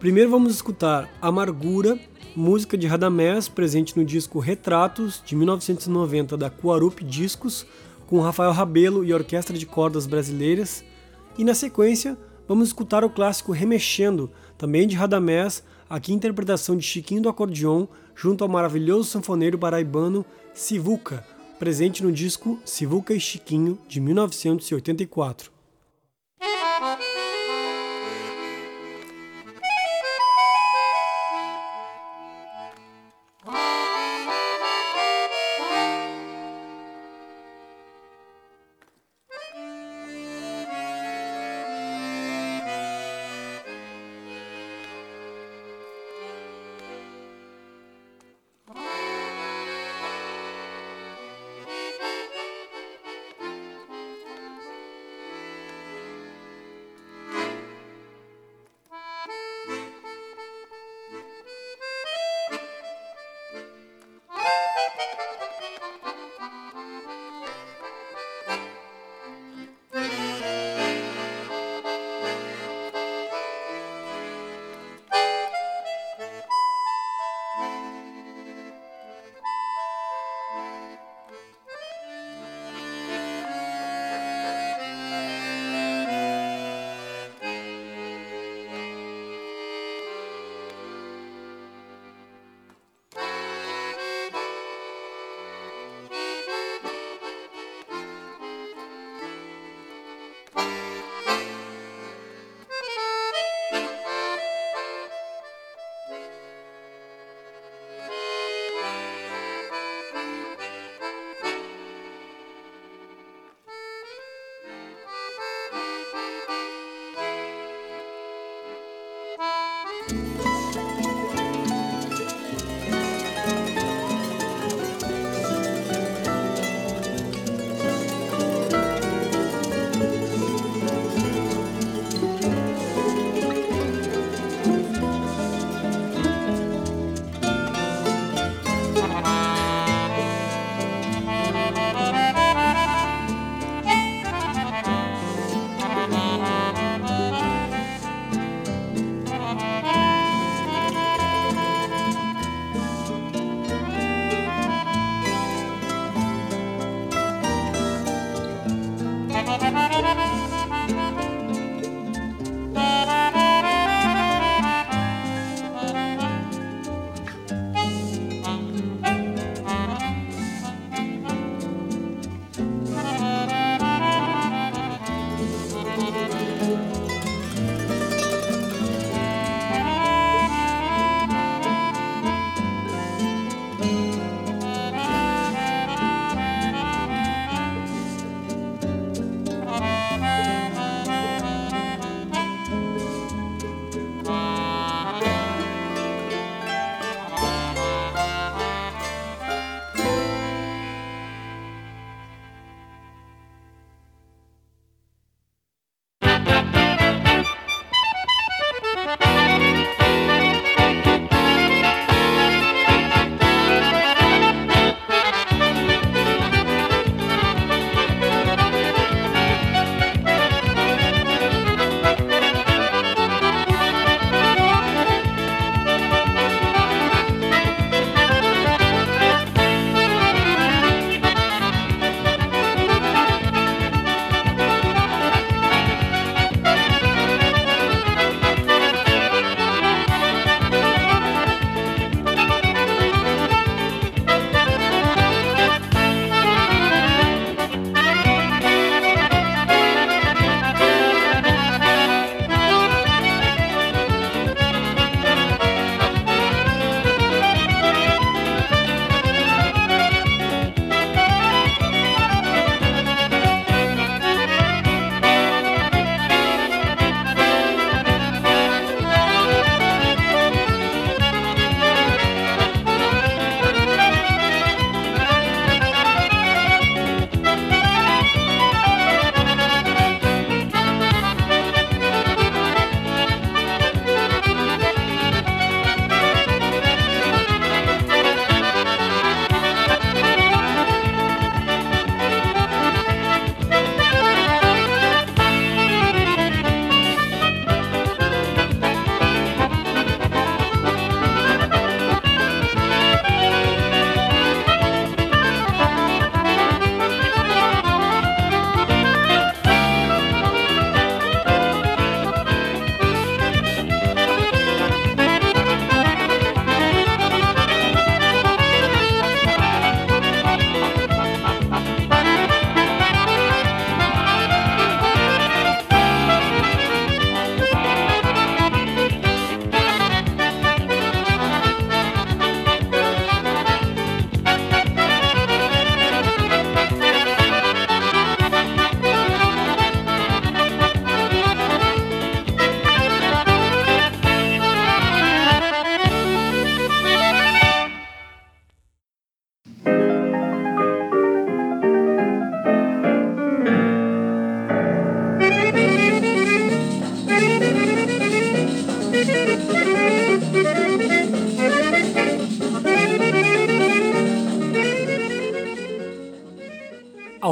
Primeiro 0.00 0.28
vamos 0.28 0.52
escutar 0.52 1.08
Amargura, 1.22 1.96
música 2.34 2.76
de 2.76 2.88
Radamés 2.88 3.46
presente 3.46 3.96
no 3.96 4.04
disco 4.04 4.40
Retratos 4.40 5.22
de 5.24 5.36
1990 5.36 6.36
da 6.36 6.50
Cuarup 6.50 6.98
Discos, 7.04 7.64
com 8.08 8.20
Rafael 8.20 8.50
Rabelo 8.50 9.04
e 9.04 9.14
Orquestra 9.14 9.56
de 9.56 9.64
Cordas 9.64 10.08
Brasileiras. 10.08 10.82
E 11.38 11.44
na 11.44 11.54
sequência, 11.54 12.18
vamos 12.48 12.70
escutar 12.70 13.04
o 13.04 13.10
clássico 13.10 13.52
Remexendo, 13.52 14.32
também 14.58 14.88
de 14.88 14.96
Radamés, 14.96 15.62
aqui 15.88 16.12
interpretação 16.12 16.76
de 16.76 16.82
Chiquinho 16.82 17.22
do 17.22 17.28
Acordeon, 17.28 17.86
junto 18.16 18.42
ao 18.42 18.50
maravilhoso 18.50 19.08
sanfoneiro 19.08 19.56
paraibano 19.56 20.26
Sivuca, 20.52 21.24
presente 21.60 22.02
no 22.02 22.10
disco 22.10 22.58
Sivuca 22.64 23.12
e 23.12 23.20
Chiquinho, 23.20 23.78
de 23.86 24.00
1984. 24.00 25.52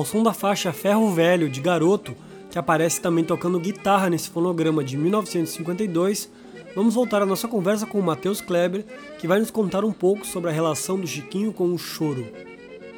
Som 0.09 0.23
da 0.23 0.33
faixa 0.33 0.73
Ferro 0.73 1.11
Velho 1.11 1.51
de 1.51 1.61
Garoto, 1.61 2.17
que 2.51 2.59
aparece 2.59 2.99
também 2.99 3.23
tocando 3.23 3.61
guitarra 3.61 4.09
nesse 4.09 4.31
fonograma 4.31 4.83
de 4.83 4.97
1952, 4.97 6.31
vamos 6.75 6.95
voltar 6.95 7.21
a 7.21 7.27
nossa 7.27 7.47
conversa 7.47 7.85
com 7.85 7.99
o 7.99 8.03
Matheus 8.03 8.41
Kleber, 8.41 8.87
que 9.19 9.29
vai 9.29 9.39
nos 9.39 9.51
contar 9.51 9.85
um 9.85 9.93
pouco 9.93 10.27
sobre 10.27 10.49
a 10.49 10.53
relação 10.53 10.99
do 10.99 11.07
Chiquinho 11.07 11.53
com 11.53 11.67
o 11.75 11.77
choro. 11.77 12.27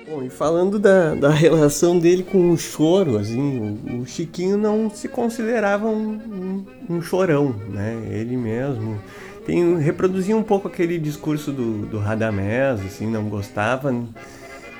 Bom, 0.08 0.22
e 0.22 0.30
falando 0.30 0.78
da, 0.78 1.16
da 1.16 1.30
relação 1.30 1.98
dele 1.98 2.22
com 2.22 2.52
o 2.52 2.56
choro, 2.56 3.18
assim, 3.18 3.58
o, 3.58 4.02
o 4.02 4.06
Chiquinho 4.06 4.56
não 4.56 4.88
se 4.88 5.08
considerava 5.08 5.88
um, 5.88 6.12
um, 6.12 6.94
um, 6.94 7.02
chorão, 7.02 7.56
né? 7.70 8.06
Ele 8.08 8.36
mesmo 8.36 9.00
tem, 9.44 9.78
reproduzia 9.78 10.36
um 10.36 10.44
pouco 10.44 10.68
aquele 10.68 10.96
discurso 10.96 11.50
do, 11.50 11.86
do 11.86 11.98
Radamés, 11.98 12.80
assim, 12.86 13.10
não 13.10 13.24
gostava 13.24 13.92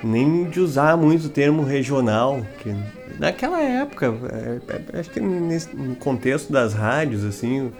nem 0.02 0.44
de 0.44 0.60
usar 0.60 0.96
muito 0.96 1.26
o 1.26 1.28
termo 1.28 1.62
regional, 1.62 2.40
que 2.58 2.74
naquela 3.18 3.60
época, 3.60 4.14
é, 4.32 4.60
é, 4.96 5.00
acho 5.00 5.10
que 5.10 5.20
nesse, 5.20 5.74
no 5.76 5.94
contexto 5.96 6.52
das 6.52 6.72
rádios, 6.72 7.24
assim, 7.24 7.60
o 7.66 7.72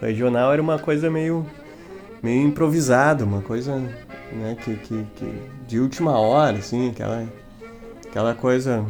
regional 0.00 0.52
era 0.52 0.62
uma 0.62 0.78
coisa 0.78 1.10
meio, 1.10 1.44
meio 2.22 2.46
improvisada, 2.46 3.24
uma 3.24 3.42
coisa 3.42 3.78
né, 4.32 4.56
que, 4.62 4.74
que, 4.76 5.06
que, 5.16 5.34
de 5.66 5.78
última 5.78 6.18
hora, 6.18 6.58
assim, 6.58 6.90
aquela, 6.90 7.24
aquela 8.08 8.34
coisa 8.34 8.84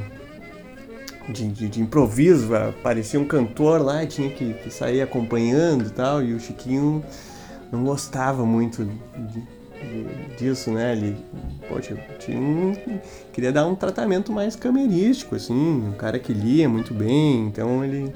de, 1.28 1.48
de, 1.48 1.68
de 1.68 1.80
improviso, 1.80 2.54
aparecia 2.54 3.18
um 3.18 3.26
cantor 3.26 3.82
lá 3.82 4.06
tinha 4.06 4.30
que, 4.30 4.54
que, 4.54 4.70
sair 4.70 5.02
acompanhando 5.02 5.86
e 5.86 5.90
tal, 5.90 6.22
e 6.22 6.34
o 6.34 6.40
Chiquinho 6.40 7.04
não 7.72 7.84
gostava 7.84 8.46
muito 8.46 8.84
de, 8.84 9.55
disso, 10.38 10.70
né? 10.70 10.92
Ele 10.92 11.16
poxa, 11.68 11.96
tinha 12.18 12.76
queria 13.32 13.52
dar 13.52 13.66
um 13.66 13.74
tratamento 13.74 14.32
mais 14.32 14.56
camerístico, 14.56 15.34
assim, 15.34 15.54
um 15.54 15.92
cara 15.92 16.18
que 16.18 16.32
lia 16.32 16.68
muito 16.68 16.94
bem, 16.94 17.46
então 17.46 17.84
ele 17.84 18.12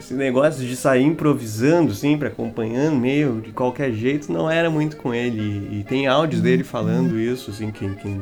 esse 0.00 0.14
negócio 0.14 0.66
de 0.66 0.74
sair 0.76 1.04
improvisando, 1.04 1.94
sempre 1.94 2.26
acompanhando, 2.26 2.96
meio 2.96 3.40
de 3.40 3.52
qualquer 3.52 3.92
jeito, 3.92 4.32
não 4.32 4.50
era 4.50 4.70
muito 4.70 4.96
com 4.96 5.12
ele. 5.12 5.78
E 5.78 5.84
tem 5.84 6.06
áudios 6.06 6.40
dele 6.40 6.64
falando 6.64 7.20
isso, 7.20 7.50
assim, 7.50 7.70
que, 7.70 7.86
que, 7.96 8.20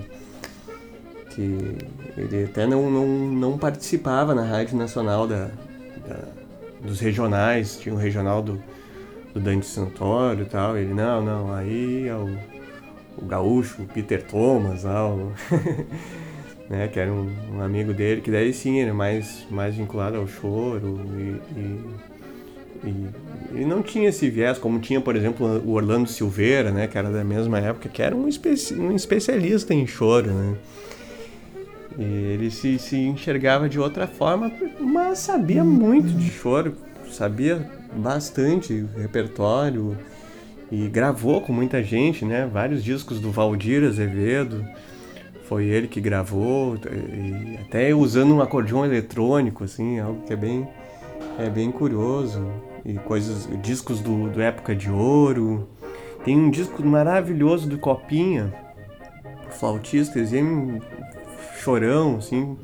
que 1.30 1.76
ele 2.16 2.44
até 2.44 2.66
não, 2.66 2.90
não, 2.90 3.06
não 3.06 3.58
participava 3.58 4.34
na 4.34 4.42
Rádio 4.42 4.76
Nacional 4.76 5.28
da, 5.28 5.50
da, 6.06 6.18
dos 6.82 6.98
regionais, 6.98 7.78
tinha 7.78 7.94
um 7.94 7.98
regional 7.98 8.42
do, 8.42 8.60
do 9.34 9.40
Dante 9.40 9.66
Santoro 9.66 10.42
e 10.42 10.44
tal. 10.44 10.76
Ele, 10.76 10.92
não, 10.92 11.24
não, 11.24 11.52
aí 11.52 12.08
é 12.08 12.14
o, 12.14 12.36
o 13.16 13.26
gaúcho, 13.26 13.82
o 13.82 13.86
Peter 13.86 14.22
Thomas, 14.22 14.84
né, 16.68 16.88
que 16.88 16.98
era 16.98 17.12
um, 17.12 17.30
um, 17.52 17.62
amigo 17.62 17.92
dele, 17.92 18.20
que 18.20 18.30
daí 18.30 18.52
sim 18.52 18.80
era 18.80 18.92
mais, 18.92 19.46
mais 19.50 19.74
vinculado 19.74 20.16
ao 20.16 20.26
choro 20.26 21.00
e, 21.16 21.58
e, 21.58 21.80
e, 22.84 23.60
e, 23.60 23.64
não 23.64 23.82
tinha 23.82 24.08
esse 24.08 24.28
viés, 24.28 24.58
como 24.58 24.78
tinha, 24.78 25.00
por 25.00 25.16
exemplo, 25.16 25.46
o 25.64 25.72
Orlando 25.72 26.08
Silveira, 26.08 26.70
né, 26.70 26.86
que 26.86 26.96
era 26.96 27.10
da 27.10 27.24
mesma 27.24 27.58
época, 27.58 27.88
que 27.88 28.02
era 28.02 28.14
um, 28.14 28.28
especi 28.28 28.74
um 28.74 28.94
especialista 28.94 29.74
em 29.74 29.86
choro, 29.86 30.30
né. 30.30 30.56
E 31.98 32.04
ele 32.04 32.50
se, 32.50 32.78
se 32.78 32.96
enxergava 32.96 33.68
de 33.68 33.80
outra 33.80 34.06
forma, 34.06 34.52
mas 34.78 35.18
sabia 35.18 35.64
muito 35.64 36.10
de 36.10 36.30
choro, 36.30 36.76
sabia 37.10 37.77
bastante 37.92 38.86
repertório 38.96 39.96
e 40.70 40.88
gravou 40.88 41.40
com 41.40 41.52
muita 41.52 41.82
gente, 41.82 42.24
né, 42.24 42.48
vários 42.50 42.84
discos 42.84 43.20
do 43.20 43.30
Valdir 43.30 43.84
Azevedo, 43.84 44.64
foi 45.48 45.64
ele 45.64 45.88
que 45.88 45.98
gravou, 45.98 46.78
até 47.66 47.94
usando 47.94 48.34
um 48.34 48.42
acordeão 48.42 48.84
eletrônico, 48.84 49.64
assim, 49.64 49.98
algo 49.98 50.22
que 50.26 50.32
é 50.34 50.36
bem, 50.36 50.68
é 51.38 51.48
bem 51.48 51.72
curioso. 51.72 52.46
E 52.84 52.94
coisas, 52.94 53.48
discos 53.62 54.00
do, 54.00 54.28
do 54.28 54.40
Época 54.40 54.74
de 54.74 54.90
Ouro. 54.90 55.68
Tem 56.24 56.38
um 56.38 56.50
disco 56.50 56.84
maravilhoso 56.84 57.68
do 57.68 57.78
Copinha, 57.78 58.52
flautista, 59.50 60.18
exime 60.18 60.82
chorão, 61.62 62.16
assim, 62.16 62.56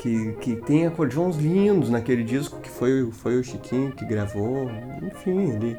que, 0.00 0.32
que 0.40 0.56
tem 0.56 0.86
acordeões 0.86 1.36
lindos 1.36 1.90
naquele 1.90 2.24
disco 2.24 2.58
que 2.58 2.70
foi, 2.70 3.10
foi 3.12 3.38
o 3.38 3.44
Chiquinho 3.44 3.92
que 3.92 4.06
gravou. 4.06 4.70
Enfim, 5.02 5.52
ele. 5.52 5.78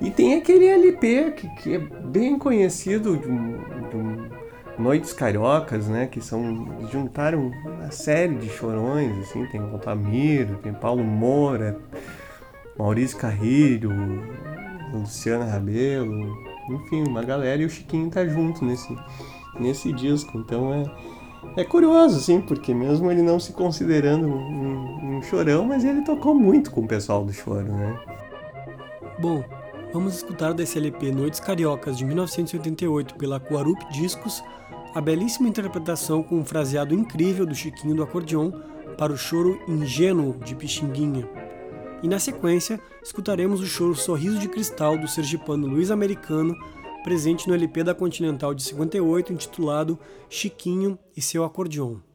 E 0.00 0.10
tem 0.10 0.34
aquele 0.34 0.66
LP 0.66 1.32
que, 1.36 1.48
que 1.50 1.74
é 1.74 1.78
bem 1.78 2.36
conhecido 2.36 3.16
de 3.16 3.28
um, 3.28 3.88
de 3.88 3.96
um 3.96 4.28
Noites 4.76 5.12
Cariocas, 5.12 5.86
né? 5.86 6.08
Que 6.08 6.20
são. 6.20 6.66
juntaram 6.90 7.52
uma 7.64 7.92
série 7.92 8.34
de 8.34 8.48
chorões, 8.48 9.16
assim, 9.18 9.46
tem 9.46 9.60
Altamiro, 9.60 10.56
tem 10.56 10.72
Paulo 10.74 11.04
Moura, 11.04 11.78
Maurício 12.76 13.18
Carrilho, 13.18 13.92
Luciana 14.92 15.44
Rabelo, 15.44 16.36
enfim, 16.70 17.04
uma 17.06 17.22
galera 17.22 17.62
e 17.62 17.66
o 17.66 17.70
Chiquinho 17.70 18.10
tá 18.10 18.26
junto 18.26 18.64
nesse, 18.64 18.96
nesse 19.60 19.92
disco. 19.92 20.38
Então 20.38 20.74
é, 20.74 20.84
é 21.56 21.64
curioso, 21.64 22.16
assim, 22.16 22.40
porque 22.40 22.72
mesmo 22.72 23.10
ele 23.10 23.22
não 23.22 23.40
se 23.40 23.52
considerando 23.52 24.26
um, 24.26 25.16
um 25.16 25.22
chorão, 25.22 25.64
mas 25.64 25.84
ele 25.84 26.02
tocou 26.02 26.34
muito 26.34 26.70
com 26.70 26.82
o 26.82 26.86
pessoal 26.86 27.24
do 27.24 27.32
choro, 27.32 27.72
né? 27.72 27.98
Bom, 29.18 29.44
vamos 29.92 30.16
escutar 30.16 30.52
desse 30.52 30.78
LP 30.78 31.12
Noites 31.12 31.40
Cariocas 31.40 31.96
de 31.96 32.04
1988 32.04 33.14
pela 33.16 33.40
Quarup 33.40 33.78
Discos 33.92 34.42
a 34.94 35.00
belíssima 35.00 35.48
interpretação 35.48 36.22
com 36.22 36.36
um 36.36 36.44
fraseado 36.44 36.94
incrível 36.94 37.46
do 37.46 37.54
Chiquinho 37.54 37.94
do 37.94 38.02
acordeon 38.02 38.50
para 38.98 39.12
o 39.12 39.16
choro 39.16 39.60
ingênuo 39.68 40.36
de 40.44 40.54
Pixinguinha. 40.54 41.28
E 42.02 42.08
na 42.08 42.18
sequência, 42.18 42.80
escutaremos 43.02 43.60
o 43.60 43.66
choro 43.66 43.94
Sorriso 43.94 44.38
de 44.38 44.48
Cristal 44.48 44.98
do 44.98 45.06
sergipano 45.06 45.66
Luiz 45.66 45.90
Americano, 45.90 46.56
presente 47.02 47.48
no 47.48 47.54
LP 47.54 47.84
da 47.84 47.94
Continental 47.94 48.54
de 48.54 48.62
58, 48.62 49.32
intitulado 49.32 49.98
Chiquinho 50.28 50.98
e 51.16 51.22
seu 51.22 51.44
acordeon. 51.44 52.09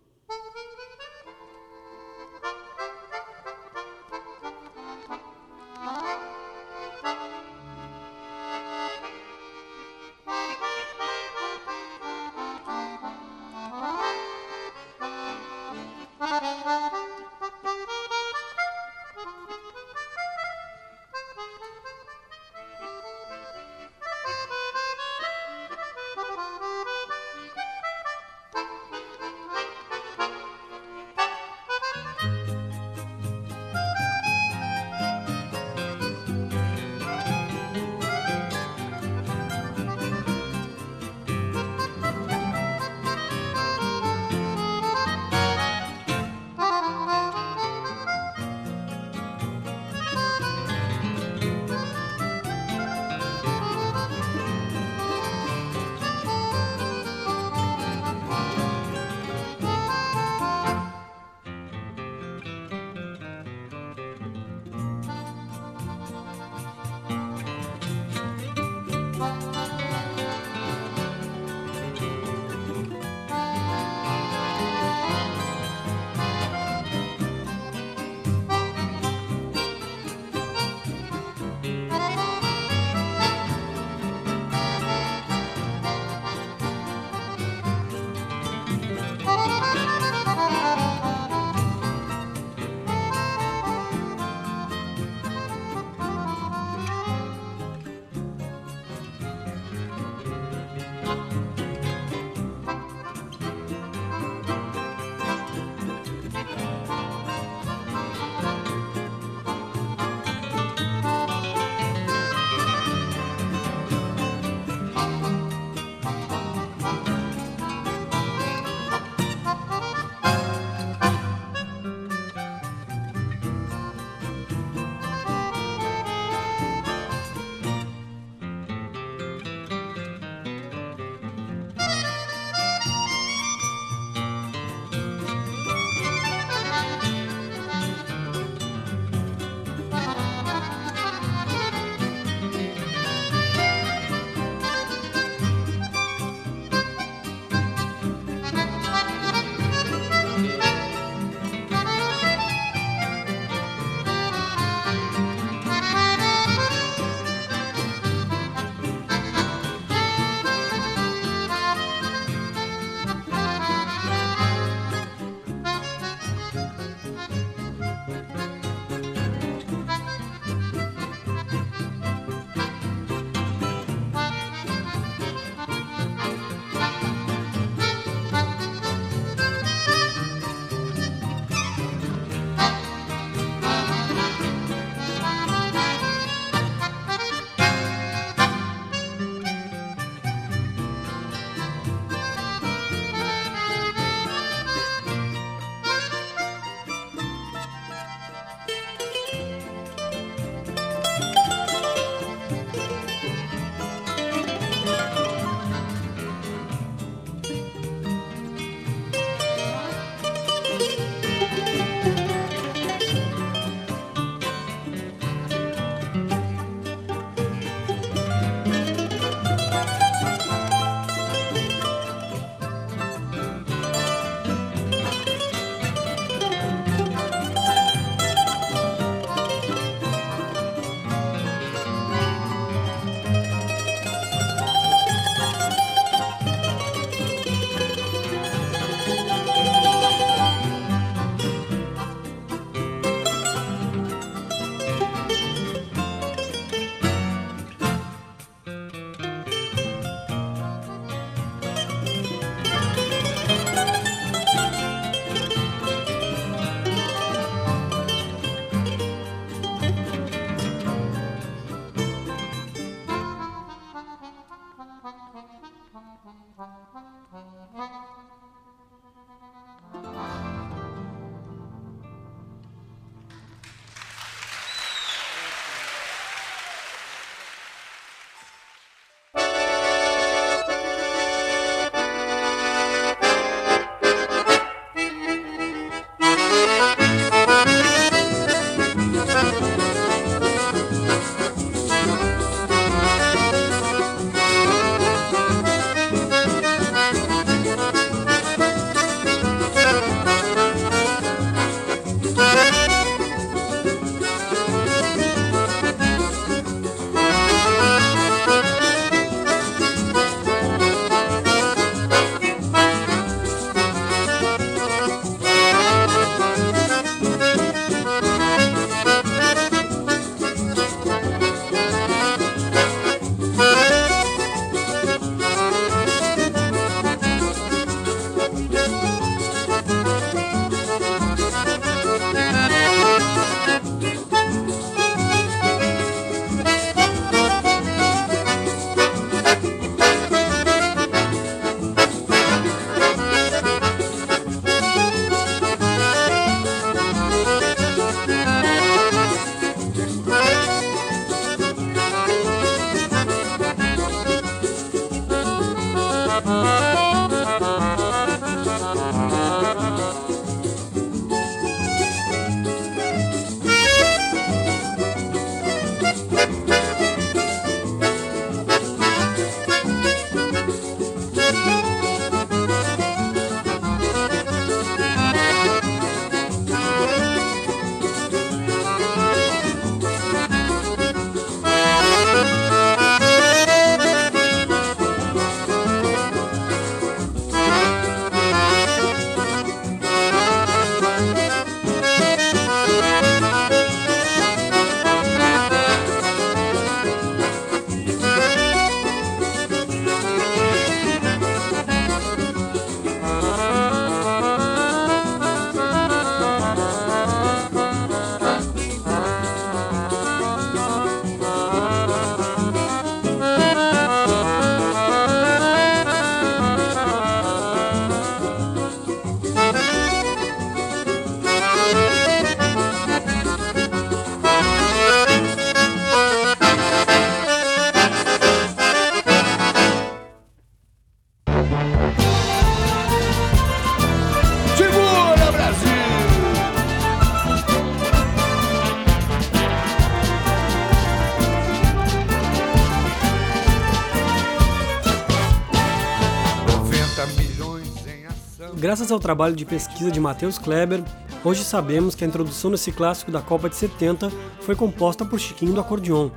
Graças 448.96 449.12
ao 449.12 449.20
trabalho 449.20 449.58
de 449.58 449.66
pesquisa 449.66 450.10
de 450.10 450.22
Matheus 450.22 450.58
Kleber, 450.58 451.04
hoje 451.44 451.66
sabemos 451.66 452.16
que 452.16 452.24
a 452.24 452.28
introdução 452.28 452.72
desse 452.72 452.94
clássico 452.94 453.30
da 453.30 453.42
Copa 453.42 453.70
de 453.70 453.76
70 453.76 454.32
foi 454.62 454.74
composta 454.74 455.26
por 455.26 455.38
Chiquinho 455.38 455.74
do 455.74 455.82
Acordeon, 455.82 456.30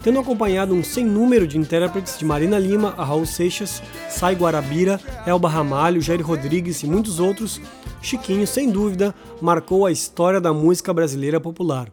tendo 0.00 0.20
acompanhado 0.20 0.72
um 0.72 0.84
sem 0.84 1.04
número 1.04 1.48
de 1.48 1.58
intérpretes 1.58 2.16
de 2.16 2.24
Marina 2.24 2.60
Lima 2.60 2.94
a 2.96 3.04
Raul 3.04 3.26
Seixas, 3.26 3.82
Sai 4.08 4.36
Guarabira, 4.36 5.00
Elba 5.26 5.48
Ramalho, 5.48 6.00
Jair 6.00 6.24
Rodrigues 6.24 6.80
e 6.84 6.86
muitos 6.86 7.18
outros, 7.18 7.60
Chiquinho, 8.00 8.46
sem 8.46 8.70
dúvida, 8.70 9.12
marcou 9.42 9.84
a 9.84 9.90
história 9.90 10.40
da 10.40 10.52
música 10.52 10.94
brasileira 10.94 11.40
popular. 11.40 11.90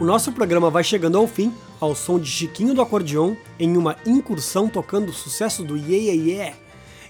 O 0.00 0.04
nosso 0.04 0.32
programa 0.32 0.70
vai 0.70 0.82
chegando 0.82 1.18
ao 1.18 1.26
fim, 1.26 1.52
ao 1.78 1.94
som 1.94 2.18
de 2.18 2.26
Chiquinho 2.26 2.72
do 2.72 2.80
Acordeon, 2.80 3.34
em 3.58 3.76
uma 3.76 3.96
incursão 4.06 4.66
tocando 4.66 5.10
o 5.10 5.12
sucesso 5.12 5.62
do 5.62 5.76
Yeah 5.76 6.14
Yeah 6.14 6.22
Yeah, 6.22 6.56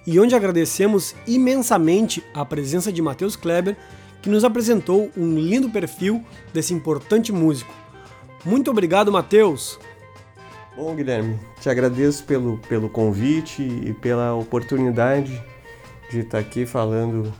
e 0.04 0.18
onde 0.18 0.34
agradecemos 0.34 1.14
imensamente 1.24 2.20
a 2.34 2.44
presença 2.44 2.92
de 2.92 3.00
Matheus 3.00 3.36
Kleber, 3.36 3.76
que 4.20 4.28
nos 4.28 4.42
apresentou 4.42 5.08
um 5.16 5.38
lindo 5.38 5.70
perfil 5.70 6.24
desse 6.52 6.74
importante 6.74 7.30
músico. 7.30 7.72
Muito 8.44 8.72
obrigado, 8.72 9.12
Matheus! 9.12 9.78
Bom, 10.76 10.92
Guilherme, 10.96 11.38
te 11.60 11.70
agradeço 11.70 12.24
pelo, 12.24 12.58
pelo 12.58 12.88
convite 12.88 13.62
e 13.62 13.92
pela 13.92 14.34
oportunidade 14.34 15.40
de 16.10 16.20
estar 16.20 16.40
aqui 16.40 16.66
falando 16.66 17.32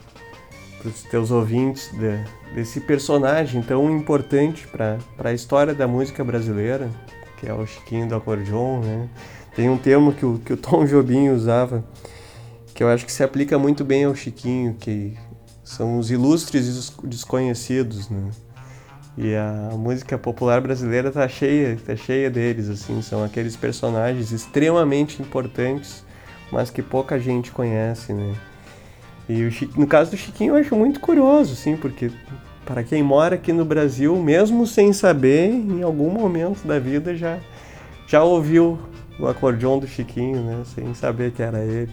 para 0.81 0.89
os 0.89 1.03
teus 1.03 1.31
ouvintes 1.31 1.91
de, 1.93 2.25
desse 2.55 2.81
personagem 2.81 3.63
tão 3.63 3.91
importante 3.95 4.67
para 4.67 4.99
a 5.19 5.33
história 5.33 5.75
da 5.75 5.87
música 5.87 6.25
brasileira, 6.25 6.91
que 7.39 7.49
é 7.49 7.53
o 7.53 7.67
Chiquinho 7.67 8.09
do 8.09 8.15
acordeon, 8.15 8.81
né? 8.81 9.09
Tem 9.55 9.69
um 9.69 9.77
termo 9.77 10.13
que 10.13 10.25
o, 10.25 10.39
que 10.39 10.53
o 10.53 10.57
Tom 10.57 10.87
Jobim 10.87 11.29
usava, 11.29 11.85
que 12.75 12.83
eu 12.83 12.89
acho 12.89 13.05
que 13.05 13.13
se 13.13 13.23
aplica 13.23 13.59
muito 13.59 13.85
bem 13.85 14.05
ao 14.05 14.15
Chiquinho, 14.15 14.75
que 14.75 15.17
são 15.63 15.99
os 15.99 16.11
ilustres 16.11 16.93
desconhecidos, 17.05 18.09
né? 18.09 18.31
E 19.19 19.35
a 19.35 19.71
música 19.77 20.17
popular 20.17 20.61
brasileira 20.61 21.11
tá 21.11 21.29
cheia, 21.29 21.77
tá 21.85 21.95
cheia 21.95 22.31
deles, 22.31 22.71
assim, 22.71 23.03
são 23.03 23.23
aqueles 23.23 23.55
personagens 23.55 24.33
extremamente 24.33 25.21
importantes, 25.21 26.05
mas 26.51 26.71
que 26.71 26.81
pouca 26.81 27.19
gente 27.19 27.51
conhece, 27.51 28.13
né? 28.13 28.35
E 29.31 29.69
no 29.77 29.87
caso 29.87 30.11
do 30.11 30.17
Chiquinho 30.17 30.57
eu 30.57 30.61
acho 30.61 30.75
muito 30.75 30.99
curioso, 30.99 31.55
sim, 31.55 31.77
porque 31.77 32.11
para 32.65 32.83
quem 32.83 33.01
mora 33.01 33.37
aqui 33.37 33.53
no 33.53 33.65
Brasil, 33.65 34.17
mesmo 34.17 34.67
sem 34.67 34.93
saber, 34.93 35.51
em 35.51 35.85
algum 35.85 36.11
momento 36.11 36.67
da 36.67 36.81
vida 36.81 37.15
já, 37.15 37.39
já 38.09 38.25
ouviu 38.25 38.77
o 39.21 39.29
acordeon 39.29 39.79
do 39.79 39.87
Chiquinho, 39.87 40.43
né? 40.43 40.63
Sem 40.75 40.93
saber 40.95 41.31
que 41.31 41.43
era 41.45 41.61
ele. 41.61 41.93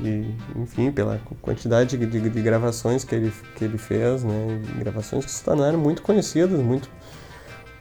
E, 0.00 0.34
enfim, 0.56 0.90
pela 0.90 1.20
quantidade 1.40 1.96
de, 1.96 2.04
de, 2.04 2.28
de, 2.28 2.42
gravações 2.42 3.04
que 3.04 3.14
ele, 3.14 3.32
que 3.54 3.64
ele 3.64 3.78
fez, 3.78 4.24
né? 4.24 4.60
Gravações 4.80 5.24
que 5.24 5.30
se 5.30 5.44
tornaram 5.44 5.78
muito 5.78 6.02
conhecidas, 6.02 6.58
muito, 6.58 6.90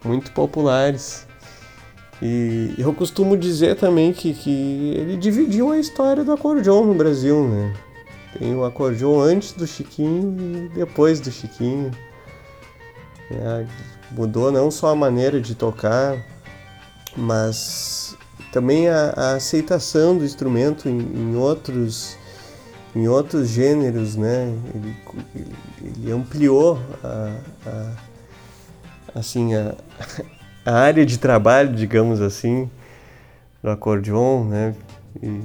muito 0.04 0.32
populares. 0.34 1.26
E 2.22 2.76
eu 2.78 2.94
costumo 2.94 3.36
dizer 3.36 3.76
também 3.76 4.14
que, 4.14 4.36
que 4.36 4.94
ele 4.96 5.18
dividiu 5.18 5.72
a 5.72 5.80
história 5.80 6.24
do 6.24 6.32
acordeon 6.32 6.86
no 6.86 6.94
Brasil, 6.94 7.48
né? 7.48 7.74
Tem 8.38 8.54
o 8.54 8.66
acordeon 8.66 9.20
antes 9.20 9.54
do 9.54 9.66
Chiquinho 9.66 10.36
e 10.38 10.70
depois 10.70 11.20
do 11.20 11.32
Chiquinho. 11.32 11.92
É, 13.32 13.66
mudou 14.12 14.52
não 14.52 14.70
só 14.70 14.90
a 14.90 14.96
maneira 14.96 15.40
de 15.40 15.56
tocar, 15.56 16.18
mas 17.16 18.16
também 18.52 18.90
a, 18.90 19.14
a 19.16 19.36
aceitação 19.36 20.18
do 20.18 20.26
instrumento 20.26 20.90
em, 20.90 21.00
em, 21.00 21.36
outros 21.36 22.18
em 22.96 23.08
outros 23.08 23.50
gêneros, 23.50 24.16
né? 24.16 24.54
Ele, 24.74 24.96
ele, 25.82 26.12
ampliou 26.12 26.80
a, 27.04 27.36
a, 27.66 29.20
assim 29.20 29.56
a, 29.56 29.76
a 30.66 30.74
área 30.74 31.06
de 31.06 31.18
trabalho, 31.18 31.74
digamos 31.74 32.22
assim, 32.22 32.70
do 33.64 33.70
acordeon, 33.70 34.46
né? 34.46 34.76
E 35.22 35.42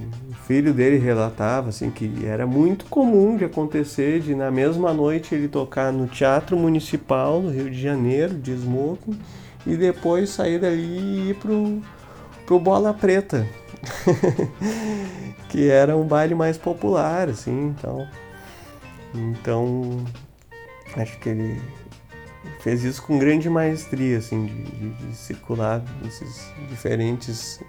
filho 0.51 0.75
dele 0.75 0.99
relatava 0.99 1.69
assim 1.69 1.93
que 1.93 2.27
era 2.27 2.45
muito 2.45 2.87
comum 2.87 3.37
de 3.37 3.45
acontecer 3.45 4.19
de 4.19 4.35
na 4.35 4.51
mesma 4.51 4.93
noite 4.93 5.33
ele 5.33 5.47
tocar 5.47 5.93
no 5.93 6.09
Teatro 6.09 6.57
Municipal 6.57 7.41
do 7.41 7.51
Rio 7.51 7.71
de 7.71 7.81
Janeiro, 7.81 8.35
de 8.35 8.51
smoking, 8.51 9.17
e 9.65 9.77
depois 9.77 10.31
sair 10.31 10.59
dali 10.59 10.83
e 10.83 11.31
ir 11.31 11.35
pro, 11.37 11.81
pro 12.47 12.59
Bola 12.59 12.93
Preta, 12.93 13.47
que 15.49 15.71
era 15.71 15.97
um 15.97 16.05
baile 16.05 16.35
mais 16.35 16.59
popular, 16.59 17.29
assim, 17.29 17.69
então. 17.69 18.09
Então, 19.15 20.05
acho 20.97 21.17
que 21.21 21.29
ele 21.29 21.63
fez 22.59 22.83
isso 22.83 23.05
com 23.05 23.21
grande 23.21 23.49
maestria, 23.49 24.19
assim, 24.19 24.47
de, 24.47 24.65
de, 24.65 24.91
de 24.91 25.17
circular 25.17 25.81
nesses 26.03 26.45
diferentes 26.69 27.61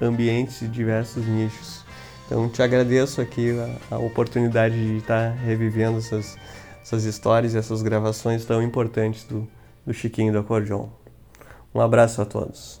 ambientes 0.00 0.62
e 0.62 0.66
diversos 0.66 1.24
nichos. 1.28 1.91
Então 2.32 2.48
te 2.48 2.62
agradeço 2.62 3.20
aqui 3.20 3.50
a, 3.90 3.96
a 3.96 3.98
oportunidade 3.98 4.74
de 4.74 4.96
estar 4.96 5.32
revivendo 5.32 5.98
essas, 5.98 6.38
essas 6.82 7.04
histórias 7.04 7.52
e 7.52 7.58
essas 7.58 7.82
gravações 7.82 8.42
tão 8.46 8.62
importantes 8.62 9.24
do, 9.24 9.46
do 9.84 9.92
Chiquinho 9.92 10.32
do 10.32 10.38
Acordeon. 10.38 10.88
Um 11.74 11.80
abraço 11.82 12.22
a 12.22 12.24
todos. 12.24 12.80